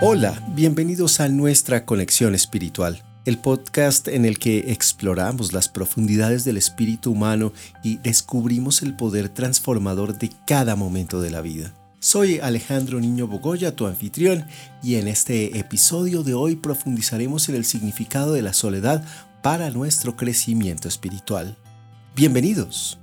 Hola, 0.00 0.40
bienvenidos 0.54 1.18
a 1.18 1.28
nuestra 1.28 1.84
conexión 1.84 2.36
espiritual, 2.36 3.02
el 3.24 3.36
podcast 3.36 4.06
en 4.06 4.26
el 4.26 4.38
que 4.38 4.70
exploramos 4.70 5.52
las 5.52 5.68
profundidades 5.68 6.44
del 6.44 6.56
espíritu 6.56 7.10
humano 7.10 7.52
y 7.82 7.96
descubrimos 7.96 8.82
el 8.82 8.94
poder 8.94 9.28
transformador 9.28 10.16
de 10.16 10.30
cada 10.46 10.76
momento 10.76 11.20
de 11.20 11.32
la 11.32 11.40
vida. 11.40 11.74
Soy 11.98 12.38
Alejandro 12.38 13.00
Niño 13.00 13.26
Bogoya, 13.26 13.74
tu 13.74 13.88
anfitrión, 13.88 14.46
y 14.84 14.94
en 14.94 15.08
este 15.08 15.58
episodio 15.58 16.22
de 16.22 16.34
hoy 16.34 16.54
profundizaremos 16.54 17.48
en 17.48 17.56
el 17.56 17.64
significado 17.64 18.34
de 18.34 18.42
la 18.42 18.52
soledad 18.52 19.04
para 19.42 19.70
nuestro 19.70 20.14
crecimiento 20.14 20.86
espiritual. 20.86 21.56
Bienvenidos. 22.14 23.00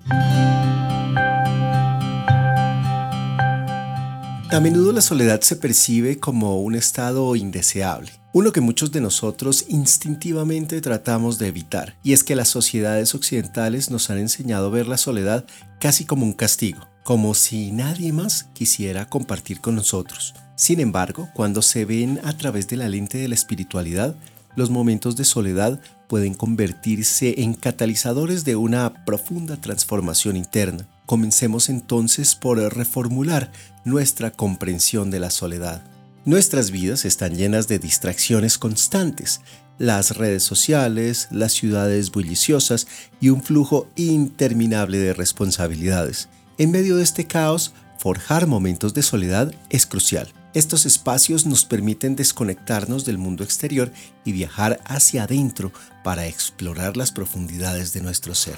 A 4.56 4.62
menudo 4.62 4.94
la 4.94 5.02
soledad 5.02 5.42
se 5.42 5.58
percibe 5.58 6.18
como 6.18 6.62
un 6.62 6.76
estado 6.76 7.36
indeseable, 7.36 8.10
uno 8.32 8.54
que 8.54 8.62
muchos 8.62 8.90
de 8.94 9.02
nosotros 9.02 9.66
instintivamente 9.68 10.80
tratamos 10.80 11.38
de 11.38 11.48
evitar, 11.48 11.98
y 12.04 12.14
es 12.14 12.24
que 12.24 12.38
las 12.38 12.48
sociedades 12.48 13.14
occidentales 13.16 13.92
nos 13.92 14.10
han 14.10 14.18
enseñado 14.18 14.68
a 14.68 14.70
ver 14.70 14.88
la 14.88 14.96
soledad 14.96 15.44
casi 15.82 16.06
como 16.06 16.24
un 16.24 16.32
castigo, 16.32 16.88
como 17.04 17.34
si 17.34 17.74
nadie 17.74 18.14
más 18.14 18.46
quisiera 18.54 19.10
compartir 19.10 19.60
con 19.60 19.76
nosotros. 19.76 20.34
Sin 20.56 20.80
embargo, 20.80 21.28
cuando 21.34 21.62
se 21.62 21.84
ven 21.84 22.22
a 22.24 22.32
través 22.38 22.70
de 22.70 22.78
la 22.78 22.88
lente 22.88 23.18
de 23.18 23.28
la 23.28 23.36
espiritualidad, 23.36 24.16
los 24.56 24.70
momentos 24.70 25.18
de 25.18 25.26
soledad 25.26 25.82
pueden 26.08 26.34
convertirse 26.34 27.42
en 27.42 27.56
catalizadores 27.56 28.46
de 28.46 28.56
una 28.56 29.04
profunda 29.04 29.58
transformación 29.58 30.38
interna. 30.38 30.88
Comencemos 31.06 31.70
entonces 31.70 32.36
por 32.36 32.58
reformular 32.76 33.52
nuestra 33.84 34.32
comprensión 34.32 35.12
de 35.12 35.20
la 35.20 35.30
soledad. 35.30 35.84
Nuestras 36.26 36.72
vidas 36.72 37.06
están 37.06 37.36
llenas 37.36 37.68
de 37.68 37.78
distracciones 37.78 38.58
constantes, 38.58 39.42
las 39.78 40.18
redes 40.18 40.44
sociales, 40.44 41.28
las 41.30 41.52
ciudades 41.52 42.10
bulliciosas 42.12 42.88
y 43.22 43.30
un 43.30 43.44
flujo 43.44 43.88
interminable 43.96 44.98
de 44.98 45.14
responsabilidades. 45.14 46.30
En 46.58 46.72
medio 46.72 46.98
de 46.98 47.04
este 47.04 47.28
caos, 47.28 47.74
forjar 48.00 48.48
momentos 48.48 48.96
de 48.96 49.04
soledad 49.04 49.54
es 49.70 49.86
crucial. 49.86 50.34
Estos 50.56 50.86
espacios 50.88 51.46
nos 51.46 51.66
permiten 51.66 52.16
desconectarnos 52.16 53.06
del 53.06 53.20
mundo 53.20 53.44
exterior 53.44 53.92
y 54.24 54.32
viajar 54.32 54.80
hacia 54.86 55.24
adentro 55.24 55.72
para 56.04 56.26
explorar 56.26 56.98
las 56.98 57.12
profundidades 57.12 57.94
de 57.94 58.02
nuestro 58.02 58.34
ser. 58.34 58.56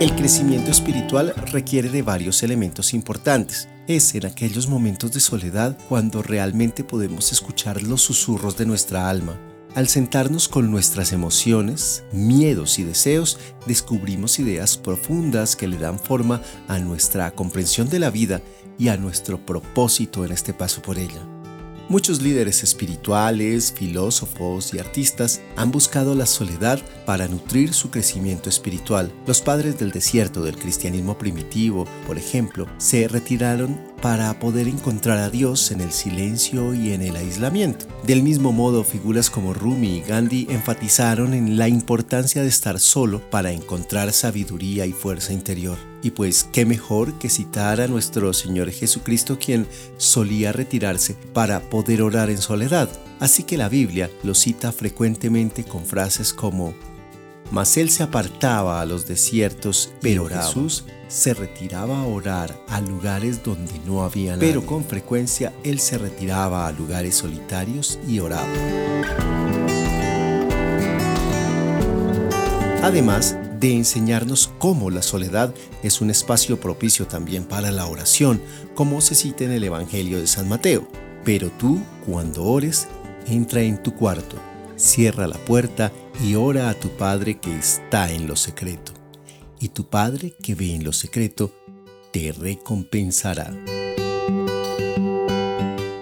El 0.00 0.14
crecimiento 0.14 0.70
espiritual 0.70 1.34
requiere 1.50 1.88
de 1.88 2.02
varios 2.02 2.44
elementos 2.44 2.94
importantes. 2.94 3.68
Es 3.88 4.14
en 4.14 4.26
aquellos 4.26 4.68
momentos 4.68 5.10
de 5.10 5.18
soledad 5.18 5.76
cuando 5.88 6.22
realmente 6.22 6.84
podemos 6.84 7.32
escuchar 7.32 7.82
los 7.82 8.02
susurros 8.02 8.56
de 8.56 8.64
nuestra 8.64 9.10
alma. 9.10 9.36
Al 9.74 9.88
sentarnos 9.88 10.46
con 10.46 10.70
nuestras 10.70 11.12
emociones, 11.12 12.04
miedos 12.12 12.78
y 12.78 12.84
deseos, 12.84 13.40
descubrimos 13.66 14.38
ideas 14.38 14.76
profundas 14.76 15.56
que 15.56 15.66
le 15.66 15.78
dan 15.78 15.98
forma 15.98 16.42
a 16.68 16.78
nuestra 16.78 17.32
comprensión 17.32 17.88
de 17.88 17.98
la 17.98 18.10
vida 18.10 18.40
y 18.78 18.90
a 18.90 18.96
nuestro 18.96 19.44
propósito 19.44 20.24
en 20.24 20.30
este 20.30 20.54
paso 20.54 20.80
por 20.80 20.96
ella. 20.96 21.26
Muchos 21.90 22.20
líderes 22.20 22.62
espirituales, 22.62 23.72
filósofos 23.72 24.74
y 24.74 24.78
artistas 24.78 25.40
han 25.56 25.70
buscado 25.70 26.14
la 26.14 26.26
soledad 26.26 26.78
para 27.06 27.28
nutrir 27.28 27.72
su 27.72 27.90
crecimiento 27.90 28.50
espiritual. 28.50 29.10
Los 29.26 29.40
padres 29.40 29.78
del 29.78 29.90
desierto 29.90 30.42
del 30.42 30.58
cristianismo 30.58 31.16
primitivo, 31.16 31.86
por 32.06 32.18
ejemplo, 32.18 32.66
se 32.76 33.08
retiraron 33.08 33.80
para 34.00 34.38
poder 34.38 34.68
encontrar 34.68 35.18
a 35.18 35.30
Dios 35.30 35.70
en 35.70 35.80
el 35.80 35.92
silencio 35.92 36.74
y 36.74 36.92
en 36.92 37.02
el 37.02 37.16
aislamiento. 37.16 37.86
Del 38.06 38.22
mismo 38.22 38.52
modo, 38.52 38.84
figuras 38.84 39.30
como 39.30 39.54
Rumi 39.54 39.96
y 39.96 40.00
Gandhi 40.00 40.46
enfatizaron 40.50 41.34
en 41.34 41.58
la 41.58 41.68
importancia 41.68 42.42
de 42.42 42.48
estar 42.48 42.80
solo 42.80 43.20
para 43.30 43.52
encontrar 43.52 44.12
sabiduría 44.12 44.86
y 44.86 44.92
fuerza 44.92 45.32
interior. 45.32 45.78
Y 46.02 46.10
pues, 46.10 46.44
qué 46.44 46.64
mejor 46.64 47.18
que 47.18 47.28
citar 47.28 47.80
a 47.80 47.88
nuestro 47.88 48.32
Señor 48.32 48.70
Jesucristo 48.70 49.38
quien 49.38 49.66
solía 49.96 50.52
retirarse 50.52 51.16
para 51.32 51.60
poder 51.68 52.02
orar 52.02 52.30
en 52.30 52.38
soledad. 52.38 52.88
Así 53.20 53.42
que 53.42 53.56
la 53.56 53.68
Biblia 53.68 54.10
lo 54.22 54.34
cita 54.34 54.70
frecuentemente 54.70 55.64
con 55.64 55.84
frases 55.84 56.32
como, 56.32 56.72
Mas 57.50 57.76
él 57.76 57.90
se 57.90 58.02
apartaba 58.02 58.80
a 58.80 58.86
los 58.86 59.06
desiertos, 59.06 59.92
pero 60.00 60.26
Jesús 60.26 60.84
se 61.08 61.32
retiraba 61.32 62.00
a 62.00 62.06
orar 62.06 62.62
a 62.68 62.80
lugares 62.80 63.42
donde 63.42 63.72
no 63.86 64.02
había 64.02 64.36
nadie. 64.36 64.48
Pero 64.48 64.66
con 64.66 64.84
frecuencia 64.84 65.52
él 65.64 65.80
se 65.80 65.96
retiraba 65.96 66.66
a 66.66 66.72
lugares 66.72 67.16
solitarios 67.16 67.98
y 68.06 68.20
oraba. 68.20 68.46
Además, 72.82 73.36
de 73.58 73.74
enseñarnos 73.74 74.52
cómo 74.58 74.90
la 74.90 75.02
soledad 75.02 75.52
es 75.82 76.00
un 76.00 76.10
espacio 76.10 76.60
propicio 76.60 77.06
también 77.06 77.44
para 77.44 77.70
la 77.70 77.86
oración, 77.86 78.40
como 78.74 79.00
se 79.00 79.14
cita 79.14 79.44
en 79.44 79.52
el 79.52 79.64
Evangelio 79.64 80.20
de 80.20 80.26
San 80.26 80.48
Mateo. 80.48 80.86
Pero 81.24 81.50
tú, 81.50 81.80
cuando 82.06 82.44
ores, 82.44 82.86
entra 83.26 83.62
en 83.62 83.82
tu 83.82 83.94
cuarto, 83.94 84.36
cierra 84.76 85.26
la 85.26 85.38
puerta 85.38 85.92
y 86.07 86.07
ora 86.36 86.68
a 86.68 86.74
tu 86.74 86.90
Padre 86.90 87.38
que 87.38 87.56
está 87.56 88.10
en 88.10 88.26
lo 88.26 88.36
secreto. 88.36 88.92
Y 89.60 89.68
tu 89.68 89.88
Padre 89.88 90.34
que 90.42 90.54
ve 90.54 90.74
en 90.74 90.84
lo 90.84 90.92
secreto, 90.92 91.52
te 92.12 92.32
recompensará. 92.32 93.52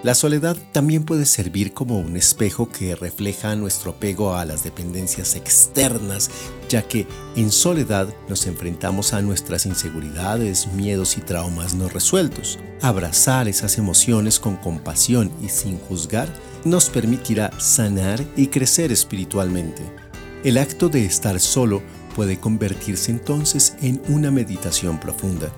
La 0.03 0.15
soledad 0.15 0.55
también 0.71 1.03
puede 1.03 1.25
servir 1.25 1.73
como 1.73 1.99
un 1.99 2.15
espejo 2.15 2.69
que 2.69 2.95
refleja 2.95 3.55
nuestro 3.55 3.91
apego 3.91 4.35
a 4.35 4.45
las 4.45 4.63
dependencias 4.63 5.35
externas, 5.35 6.29
ya 6.69 6.81
que 6.81 7.05
en 7.35 7.51
soledad 7.51 8.07
nos 8.29 8.47
enfrentamos 8.47 9.13
a 9.13 9.21
nuestras 9.21 9.65
inseguridades, 9.65 10.67
miedos 10.67 11.17
y 11.17 11.21
traumas 11.21 11.75
no 11.75 11.89
resueltos. 11.89 12.57
Abrazar 12.81 13.49
esas 13.49 13.77
emociones 13.77 14.39
con 14.39 14.55
compasión 14.55 15.29
y 15.41 15.49
sin 15.49 15.77
juzgar 15.77 16.29
nos 16.63 16.89
permitirá 16.89 17.51
sanar 17.59 18.23
y 18.37 18.47
crecer 18.47 18.93
espiritualmente. 18.93 20.06
El 20.47 20.57
acto 20.57 20.87
de 20.87 21.03
estar 21.03 21.37
solo 21.41 21.83
puede 22.15 22.39
convertirse 22.39 23.11
entonces 23.11 23.75
en 23.81 24.01
una 24.07 24.31
meditación 24.31 24.97
profunda 24.97 25.51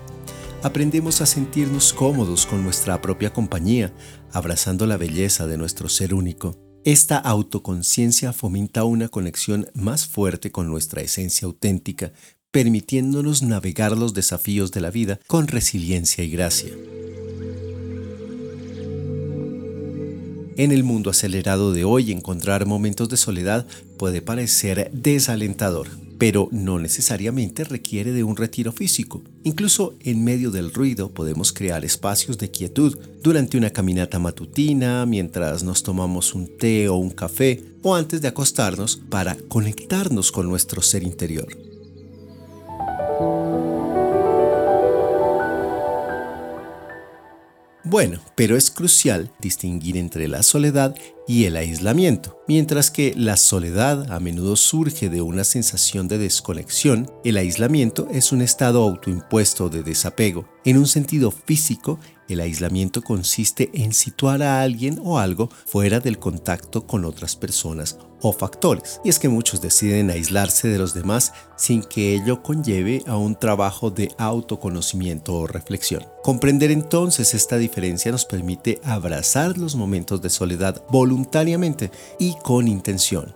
aprendemos 0.63 1.21
a 1.21 1.27
sentirnos 1.27 1.93
cómodos 1.93 2.47
con 2.47 2.63
nuestra 2.63 2.99
propia 2.99 3.31
compañía, 3.31 3.93
abrazando 4.31 4.87
la 4.87 4.97
belleza 4.97 5.45
de 5.45 5.57
nuestro 5.57 5.89
ser 5.89 6.13
único. 6.13 6.57
Esta 6.83 7.19
autoconciencia 7.19 8.33
fomenta 8.33 8.83
una 8.83 9.09
conexión 9.09 9.69
más 9.73 10.07
fuerte 10.07 10.51
con 10.51 10.67
nuestra 10.67 11.01
esencia 11.01 11.45
auténtica, 11.45 12.11
permitiéndonos 12.51 13.43
navegar 13.43 13.95
los 13.95 14.13
desafíos 14.15 14.71
de 14.71 14.81
la 14.81 14.89
vida 14.89 15.19
con 15.27 15.47
resiliencia 15.47 16.23
y 16.23 16.31
gracia. 16.31 16.73
En 20.59 20.73
el 20.73 20.83
mundo 20.83 21.09
acelerado 21.09 21.71
de 21.71 21.85
hoy, 21.85 22.11
encontrar 22.11 22.65
momentos 22.65 23.07
de 23.07 23.15
soledad 23.15 23.65
puede 23.97 24.21
parecer 24.21 24.91
desalentador 24.91 25.87
pero 26.19 26.49
no 26.51 26.79
necesariamente 26.79 27.63
requiere 27.63 28.11
de 28.11 28.25
un 28.25 28.35
retiro 28.35 28.73
físico. 28.73 29.23
Incluso 29.45 29.95
en 30.01 30.21
medio 30.25 30.51
del 30.51 30.73
ruido 30.73 31.11
podemos 31.11 31.53
crear 31.53 31.85
espacios 31.85 32.37
de 32.37 32.51
quietud 32.51 32.99
durante 33.23 33.57
una 33.57 33.69
caminata 33.69 34.19
matutina, 34.19 35.05
mientras 35.05 35.63
nos 35.63 35.81
tomamos 35.81 36.35
un 36.35 36.57
té 36.57 36.89
o 36.89 36.97
un 36.97 37.11
café 37.11 37.63
o 37.81 37.95
antes 37.95 38.21
de 38.21 38.27
acostarnos 38.27 38.97
para 39.09 39.37
conectarnos 39.47 40.33
con 40.33 40.49
nuestro 40.49 40.81
ser 40.81 41.03
interior. 41.03 41.68
Bueno, 47.89 48.19
pero 48.35 48.55
es 48.55 48.69
crucial 48.69 49.31
distinguir 49.39 49.97
entre 49.97 50.27
la 50.27 50.43
soledad 50.43 50.95
y 51.27 51.45
el 51.45 51.55
aislamiento. 51.57 52.39
Mientras 52.47 52.91
que 52.91 53.15
la 53.17 53.35
soledad 53.35 54.11
a 54.11 54.19
menudo 54.19 54.55
surge 54.57 55.09
de 55.09 55.23
una 55.23 55.43
sensación 55.43 56.07
de 56.07 56.19
desconexión, 56.19 57.09
el 57.23 57.37
aislamiento 57.37 58.07
es 58.11 58.31
un 58.31 58.43
estado 58.43 58.83
autoimpuesto 58.83 59.69
de 59.69 59.81
desapego. 59.81 60.47
En 60.65 60.77
un 60.77 60.85
sentido 60.85 61.31
físico, 61.31 61.99
el 62.29 62.39
aislamiento 62.41 63.01
consiste 63.01 63.69
en 63.73 63.93
situar 63.93 64.41
a 64.43 64.61
alguien 64.61 64.99
o 65.03 65.19
algo 65.19 65.49
fuera 65.65 65.99
del 65.99 66.19
contacto 66.19 66.85
con 66.85 67.05
otras 67.05 67.35
personas 67.35 67.97
o 68.21 68.33
factores. 68.33 69.01
Y 69.03 69.09
es 69.09 69.19
que 69.19 69.29
muchos 69.29 69.61
deciden 69.61 70.09
aislarse 70.09 70.67
de 70.67 70.77
los 70.77 70.93
demás 70.93 71.33
sin 71.55 71.83
que 71.83 72.13
ello 72.15 72.43
conlleve 72.43 73.03
a 73.07 73.17
un 73.17 73.35
trabajo 73.35 73.89
de 73.89 74.11
autoconocimiento 74.17 75.35
o 75.35 75.47
reflexión. 75.47 76.05
Comprender 76.23 76.71
entonces 76.71 77.33
esta 77.33 77.57
diferencia 77.57 78.11
nos 78.11 78.25
permite 78.25 78.79
abrazar 78.83 79.57
los 79.57 79.75
momentos 79.75 80.21
de 80.21 80.29
soledad 80.29 80.83
voluntariamente 80.89 81.91
y 82.19 82.35
con 82.43 82.67
intención. 82.67 83.33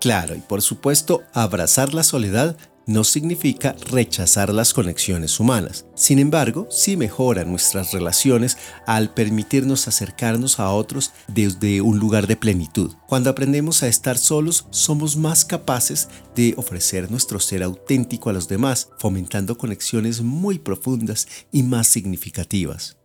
Claro, 0.00 0.34
y 0.34 0.40
por 0.40 0.60
supuesto, 0.60 1.22
abrazar 1.32 1.94
la 1.94 2.02
soledad 2.02 2.56
no 2.86 3.04
significa 3.04 3.74
rechazar 3.90 4.52
las 4.52 4.74
conexiones 4.74 5.40
humanas. 5.40 5.86
Sin 5.94 6.18
embargo, 6.18 6.66
sí 6.70 6.96
mejora 6.96 7.44
nuestras 7.44 7.92
relaciones 7.92 8.56
al 8.86 9.12
permitirnos 9.12 9.88
acercarnos 9.88 10.60
a 10.60 10.70
otros 10.70 11.12
desde 11.28 11.80
un 11.80 11.98
lugar 11.98 12.26
de 12.26 12.36
plenitud. 12.36 12.92
Cuando 13.06 13.30
aprendemos 13.30 13.82
a 13.82 13.88
estar 13.88 14.18
solos, 14.18 14.66
somos 14.70 15.16
más 15.16 15.44
capaces 15.44 16.08
de 16.34 16.54
ofrecer 16.56 17.10
nuestro 17.10 17.40
ser 17.40 17.62
auténtico 17.62 18.30
a 18.30 18.32
los 18.32 18.48
demás, 18.48 18.88
fomentando 18.98 19.56
conexiones 19.56 20.22
muy 20.22 20.58
profundas 20.58 21.28
y 21.52 21.62
más 21.62 21.86
significativas. 21.86 22.96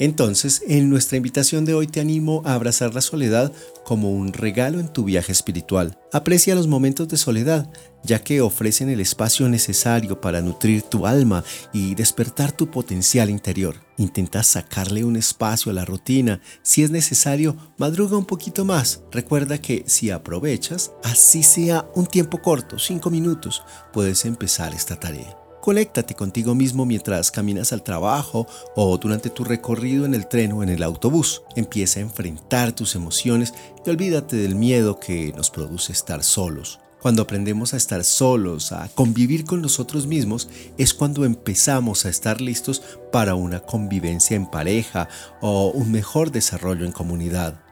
Entonces, 0.00 0.62
en 0.66 0.88
nuestra 0.88 1.18
invitación 1.18 1.66
de 1.66 1.74
hoy 1.74 1.86
te 1.86 2.00
animo 2.00 2.42
a 2.46 2.54
abrazar 2.54 2.94
la 2.94 3.02
soledad 3.02 3.52
como 3.84 4.10
un 4.10 4.32
regalo 4.32 4.80
en 4.80 4.88
tu 4.88 5.04
viaje 5.04 5.30
espiritual. 5.30 5.98
Aprecia 6.10 6.54
los 6.54 6.66
momentos 6.66 7.06
de 7.08 7.18
soledad, 7.18 7.70
ya 8.02 8.24
que 8.24 8.40
ofrecen 8.40 8.88
el 8.88 9.00
espacio 9.00 9.46
necesario 9.50 10.18
para 10.18 10.40
nutrir 10.40 10.82
tu 10.82 11.06
alma 11.06 11.44
y 11.74 11.94
despertar 11.94 12.50
tu 12.50 12.70
potencial 12.70 13.28
interior. 13.28 13.76
Intenta 13.98 14.42
sacarle 14.42 15.04
un 15.04 15.16
espacio 15.16 15.70
a 15.70 15.74
la 15.74 15.84
rutina. 15.84 16.40
Si 16.62 16.82
es 16.82 16.90
necesario, 16.90 17.54
madruga 17.76 18.16
un 18.16 18.24
poquito 18.24 18.64
más. 18.64 19.02
Recuerda 19.12 19.58
que 19.58 19.84
si 19.86 20.10
aprovechas, 20.10 20.92
así 21.04 21.42
sea 21.42 21.86
un 21.94 22.06
tiempo 22.06 22.40
corto, 22.40 22.78
5 22.78 23.10
minutos, 23.10 23.62
puedes 23.92 24.24
empezar 24.24 24.72
esta 24.72 24.98
tarea. 24.98 25.39
Conéctate 25.60 26.14
contigo 26.14 26.54
mismo 26.54 26.86
mientras 26.86 27.30
caminas 27.30 27.72
al 27.72 27.82
trabajo 27.82 28.46
o 28.76 28.96
durante 28.96 29.28
tu 29.28 29.44
recorrido 29.44 30.06
en 30.06 30.14
el 30.14 30.26
tren 30.26 30.52
o 30.52 30.62
en 30.62 30.70
el 30.70 30.82
autobús. 30.82 31.42
Empieza 31.54 32.00
a 32.00 32.02
enfrentar 32.02 32.72
tus 32.72 32.94
emociones 32.94 33.52
y 33.84 33.90
olvídate 33.90 34.36
del 34.36 34.54
miedo 34.54 34.98
que 34.98 35.32
nos 35.36 35.50
produce 35.50 35.92
estar 35.92 36.22
solos. 36.22 36.80
Cuando 37.02 37.22
aprendemos 37.22 37.72
a 37.72 37.78
estar 37.78 38.04
solos, 38.04 38.72
a 38.72 38.88
convivir 38.94 39.44
con 39.44 39.62
nosotros 39.62 40.06
mismos, 40.06 40.48
es 40.76 40.92
cuando 40.92 41.24
empezamos 41.24 42.04
a 42.04 42.10
estar 42.10 42.40
listos 42.40 42.82
para 43.10 43.34
una 43.34 43.60
convivencia 43.60 44.36
en 44.36 44.46
pareja 44.46 45.08
o 45.40 45.70
un 45.70 45.92
mejor 45.92 46.30
desarrollo 46.30 46.84
en 46.84 46.92
comunidad. 46.92 47.69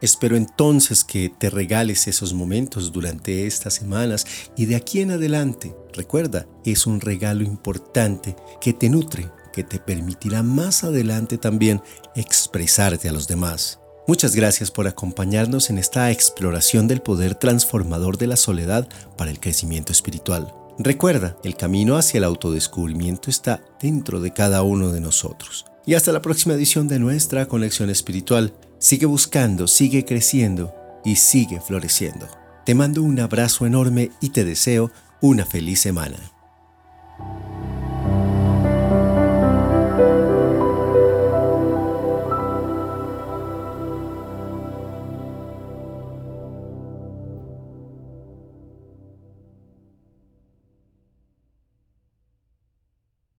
Espero 0.00 0.36
entonces 0.36 1.02
que 1.02 1.28
te 1.28 1.50
regales 1.50 2.06
esos 2.06 2.32
momentos 2.32 2.92
durante 2.92 3.46
estas 3.46 3.74
semanas 3.74 4.26
y 4.56 4.66
de 4.66 4.76
aquí 4.76 5.00
en 5.00 5.10
adelante. 5.10 5.74
Recuerda, 5.92 6.46
es 6.64 6.86
un 6.86 7.00
regalo 7.00 7.42
importante 7.42 8.36
que 8.60 8.72
te 8.72 8.88
nutre, 8.88 9.30
que 9.52 9.64
te 9.64 9.80
permitirá 9.80 10.42
más 10.42 10.84
adelante 10.84 11.36
también 11.36 11.82
expresarte 12.14 13.08
a 13.08 13.12
los 13.12 13.26
demás. 13.26 13.80
Muchas 14.06 14.34
gracias 14.34 14.70
por 14.70 14.86
acompañarnos 14.86 15.68
en 15.68 15.78
esta 15.78 16.10
exploración 16.10 16.88
del 16.88 17.02
poder 17.02 17.34
transformador 17.34 18.16
de 18.16 18.28
la 18.28 18.36
soledad 18.36 18.88
para 19.16 19.30
el 19.30 19.40
crecimiento 19.40 19.92
espiritual. 19.92 20.54
Recuerda, 20.78 21.36
el 21.42 21.56
camino 21.56 21.96
hacia 21.96 22.18
el 22.18 22.24
autodescubrimiento 22.24 23.30
está 23.30 23.64
dentro 23.82 24.20
de 24.20 24.32
cada 24.32 24.62
uno 24.62 24.92
de 24.92 25.00
nosotros. 25.00 25.66
Y 25.84 25.94
hasta 25.94 26.12
la 26.12 26.22
próxima 26.22 26.54
edición 26.54 26.86
de 26.86 27.00
nuestra 27.00 27.46
conexión 27.46 27.90
espiritual. 27.90 28.54
Sigue 28.78 29.06
buscando, 29.06 29.66
sigue 29.66 30.04
creciendo 30.04 30.72
y 31.04 31.16
sigue 31.16 31.60
floreciendo. 31.60 32.28
Te 32.64 32.74
mando 32.74 33.02
un 33.02 33.18
abrazo 33.18 33.66
enorme 33.66 34.10
y 34.20 34.30
te 34.30 34.44
deseo 34.44 34.92
una 35.20 35.44
feliz 35.44 35.80
semana. 35.80 36.37